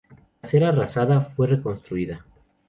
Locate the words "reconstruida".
1.45-2.25